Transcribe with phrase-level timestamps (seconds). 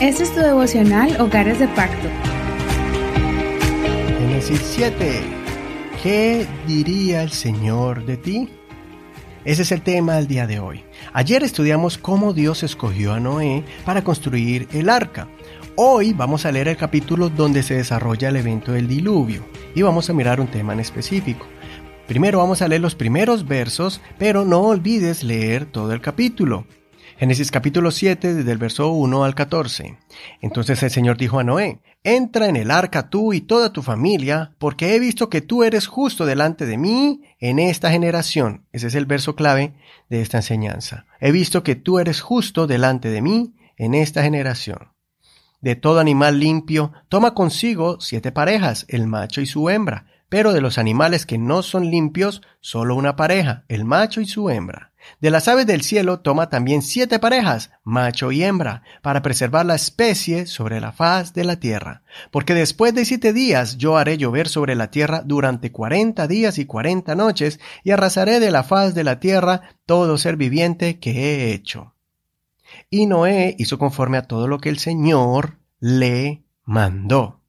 [0.00, 2.08] Este es tu devocional Hogares de Pacto.
[4.18, 5.22] Génesis 7.
[6.02, 8.48] ¿Qué diría el Señor de ti?
[9.44, 10.84] Ese es el tema del día de hoy.
[11.12, 15.28] Ayer estudiamos cómo Dios escogió a Noé para construir el arca.
[15.76, 19.44] Hoy vamos a leer el capítulo donde se desarrolla el evento del diluvio
[19.74, 21.46] y vamos a mirar un tema en específico.
[22.08, 26.66] Primero vamos a leer los primeros versos, pero no olvides leer todo el capítulo.
[27.16, 29.96] Génesis capítulo 7, desde el verso 1 al 14.
[30.40, 34.52] Entonces el Señor dijo a Noé, Entra en el arca tú y toda tu familia,
[34.58, 38.66] porque he visto que tú eres justo delante de mí en esta generación.
[38.72, 39.74] Ese es el verso clave
[40.10, 41.06] de esta enseñanza.
[41.20, 44.92] He visto que tú eres justo delante de mí en esta generación.
[45.60, 50.60] De todo animal limpio, toma consigo siete parejas, el macho y su hembra, pero de
[50.60, 54.92] los animales que no son limpios, solo una pareja, el macho y su hembra.
[55.20, 59.74] De las aves del cielo toma también siete parejas, macho y hembra, para preservar la
[59.74, 62.02] especie sobre la faz de la tierra.
[62.30, 66.64] Porque después de siete días yo haré llover sobre la tierra durante cuarenta días y
[66.64, 71.52] cuarenta noches, y arrasaré de la faz de la tierra todo ser viviente que he
[71.52, 71.94] hecho.
[72.90, 77.43] Y Noé hizo conforme a todo lo que el Señor le mandó.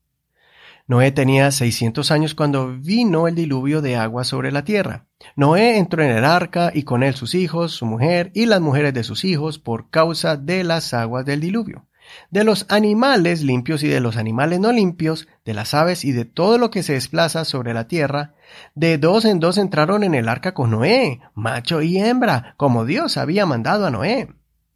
[0.88, 5.08] Noé tenía 600 años cuando vino el diluvio de agua sobre la tierra.
[5.36, 8.94] Noé entró en el arca y con él sus hijos, su mujer y las mujeres
[8.94, 11.88] de sus hijos por causa de las aguas del diluvio.
[12.30, 16.24] De los animales limpios y de los animales no limpios, de las aves y de
[16.24, 18.36] todo lo que se desplaza sobre la tierra,
[18.76, 23.18] de dos en dos entraron en el arca con Noé, macho y hembra, como Dios
[23.18, 24.28] había mandado a Noé.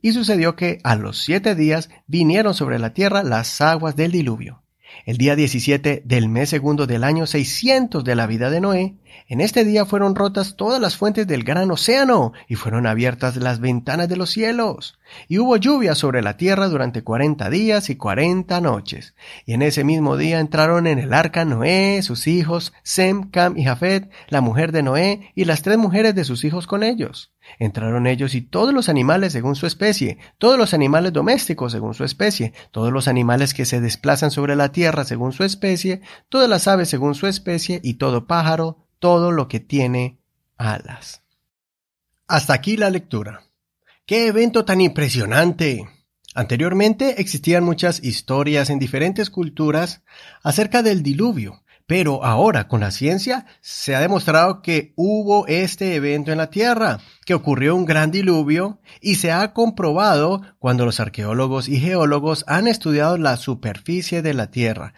[0.02, 4.64] Y sucedió que a los siete días vinieron sobre la tierra las aguas del diluvio
[5.06, 8.96] el día 17 del mes segundo del año 600 de la vida de Noé,
[9.28, 13.60] en este día fueron rotas todas las fuentes del gran océano y fueron abiertas las
[13.60, 14.98] ventanas de los cielos.
[15.28, 19.16] Y hubo lluvia sobre la tierra durante cuarenta días y cuarenta noches.
[19.46, 23.66] Y en ese mismo día entraron en el arca Noé, sus hijos, Sem, Cam y
[23.66, 27.32] Jafet, la mujer de Noé y las tres mujeres de sus hijos con ellos.
[27.58, 32.04] Entraron ellos y todos los animales según su especie, todos los animales domésticos según su
[32.04, 36.68] especie, todos los animales que se desplazan sobre la tierra según su especie, todas las
[36.68, 40.20] aves según su especie y todo pájaro, todo lo que tiene
[40.58, 41.24] alas.
[42.28, 43.44] Hasta aquí la lectura.
[44.06, 45.88] ¡Qué evento tan impresionante!
[46.36, 50.04] Anteriormente existían muchas historias en diferentes culturas
[50.44, 56.32] acerca del diluvio, pero ahora con la ciencia se ha demostrado que hubo este evento
[56.32, 61.68] en la Tierra, que ocurrió un gran diluvio y se ha comprobado cuando los arqueólogos
[61.68, 64.94] y geólogos han estudiado la superficie de la Tierra,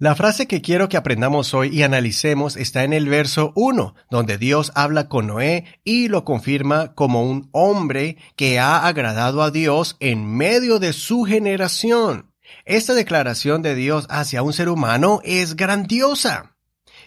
[0.00, 4.38] la frase que quiero que aprendamos hoy y analicemos está en el verso 1, donde
[4.38, 9.96] Dios habla con Noé y lo confirma como un hombre que ha agradado a Dios
[9.98, 12.27] en medio de su generación.
[12.64, 16.56] Esta declaración de Dios hacia un ser humano es grandiosa.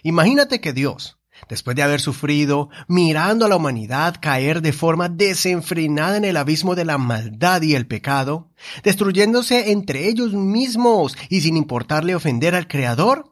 [0.02, 6.16] Imagínate que Dios, después de haber sufrido, mirando a la humanidad caer de forma desenfrenada
[6.16, 8.50] en el abismo de la maldad y el pecado,
[8.82, 13.31] destruyéndose entre ellos mismos y sin importarle ofender al Creador,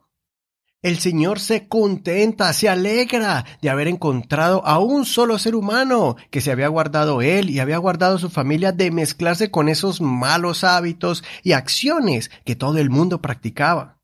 [0.81, 6.41] el Señor se contenta, se alegra de haber encontrado a un solo ser humano que
[6.41, 11.23] se había guardado él y había guardado su familia de mezclarse con esos malos hábitos
[11.43, 13.99] y acciones que todo el mundo practicaba.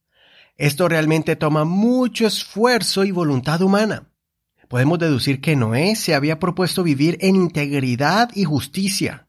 [0.55, 4.09] Esto realmente toma mucho esfuerzo y voluntad humana.
[4.67, 9.26] Podemos deducir que Noé se había propuesto vivir en integridad y justicia.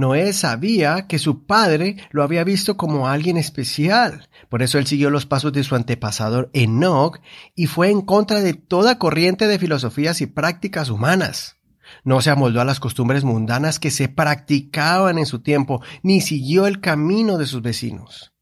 [0.00, 5.10] Noé sabía que su padre lo había visto como alguien especial, por eso él siguió
[5.10, 7.20] los pasos de su antepasado Enoch
[7.54, 11.58] y fue en contra de toda corriente de filosofías y prácticas humanas.
[12.02, 16.66] No se amoldó a las costumbres mundanas que se practicaban en su tiempo, ni siguió
[16.66, 18.32] el camino de sus vecinos.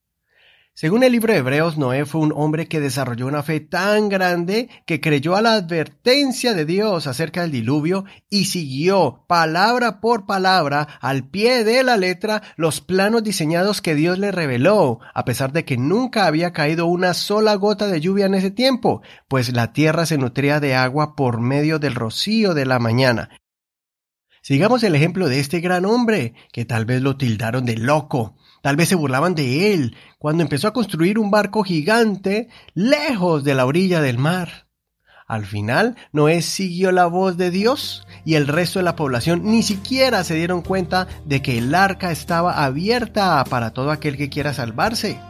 [0.81, 4.69] Según el libro de Hebreos, Noé fue un hombre que desarrolló una fe tan grande
[4.87, 10.87] que creyó a la advertencia de Dios acerca del diluvio y siguió palabra por palabra
[11.00, 15.65] al pie de la letra los planos diseñados que Dios le reveló, a pesar de
[15.65, 20.07] que nunca había caído una sola gota de lluvia en ese tiempo, pues la tierra
[20.07, 23.31] se nutría de agua por medio del rocío de la mañana.
[24.48, 28.77] Sigamos el ejemplo de este gran hombre, que tal vez lo tildaron de loco, Tal
[28.77, 33.66] vez se burlaban de él cuando empezó a construir un barco gigante lejos de la
[33.66, 34.68] orilla del mar.
[35.27, 39.62] Al final, Noé siguió la voz de Dios y el resto de la población ni
[39.62, 44.54] siquiera se dieron cuenta de que el arca estaba abierta para todo aquel que quiera
[44.54, 45.21] salvarse.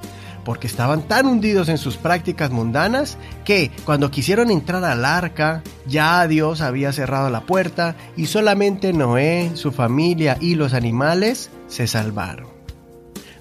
[0.49, 6.27] Porque estaban tan hundidos en sus prácticas mundanas que cuando quisieron entrar al arca, ya
[6.27, 12.47] Dios había cerrado la puerta y solamente Noé, su familia y los animales se salvaron.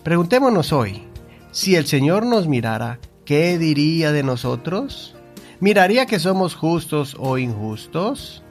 [0.04, 1.04] Preguntémonos hoy,
[1.52, 5.16] si el Señor nos mirara, ¿qué diría de nosotros?
[5.62, 8.44] ¿Miraría que somos justos o injustos?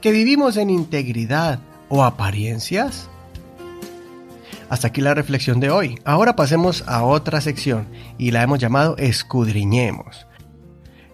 [0.00, 3.08] ¿Que vivimos en integridad o apariencias?
[4.72, 5.98] Hasta aquí la reflexión de hoy.
[6.02, 10.26] Ahora pasemos a otra sección y la hemos llamado Escudriñemos.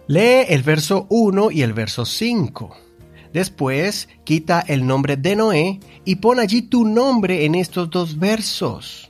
[0.07, 2.73] Lee el verso 1 y el verso 5.
[3.33, 9.09] Después quita el nombre de Noé y pon allí tu nombre en estos dos versos.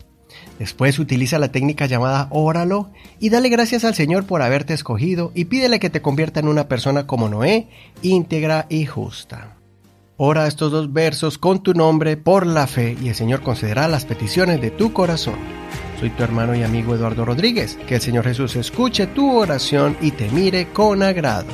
[0.57, 5.45] Después utiliza la técnica llamada óralo y dale gracias al Señor por haberte escogido y
[5.45, 7.67] pídele que te convierta en una persona como Noé,
[8.01, 9.58] íntegra y justa.
[10.21, 14.03] Ora estos dos versos con tu nombre por la fe y el Señor concederá las
[14.03, 15.37] peticiones de tu corazón.
[15.97, 17.77] Soy tu hermano y amigo Eduardo Rodríguez.
[17.87, 21.47] Que el Señor Jesús escuche tu oración y te mire con agrado.